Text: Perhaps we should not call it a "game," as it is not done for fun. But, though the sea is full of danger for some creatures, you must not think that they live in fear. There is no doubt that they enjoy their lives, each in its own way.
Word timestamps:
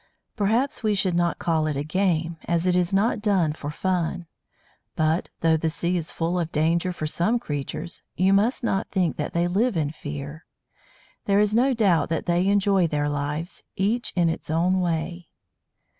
Perhaps 0.35 0.81
we 0.81 0.95
should 0.95 1.13
not 1.13 1.37
call 1.37 1.67
it 1.67 1.77
a 1.77 1.83
"game," 1.83 2.37
as 2.45 2.65
it 2.65 2.75
is 2.75 2.91
not 2.91 3.21
done 3.21 3.53
for 3.53 3.69
fun. 3.69 4.25
But, 4.95 5.29
though 5.41 5.57
the 5.57 5.69
sea 5.69 5.95
is 5.95 6.09
full 6.09 6.39
of 6.39 6.51
danger 6.51 6.91
for 6.91 7.05
some 7.05 7.37
creatures, 7.37 8.01
you 8.17 8.33
must 8.33 8.63
not 8.63 8.89
think 8.89 9.17
that 9.17 9.33
they 9.33 9.45
live 9.47 9.77
in 9.77 9.91
fear. 9.91 10.47
There 11.25 11.39
is 11.39 11.53
no 11.53 11.75
doubt 11.75 12.09
that 12.09 12.25
they 12.25 12.47
enjoy 12.47 12.87
their 12.87 13.09
lives, 13.09 13.61
each 13.75 14.11
in 14.15 14.27
its 14.27 14.49
own 14.49 14.79
way. 14.81 15.27